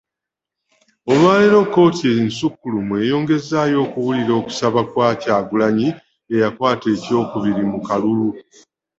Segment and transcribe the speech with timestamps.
[1.11, 5.87] Olwaleero kkooti ensukkulumu eyongezaayo okuwulira okusaba kwa Kyagulanyi
[6.33, 8.29] eyakwata ekyokubiri mu kalulu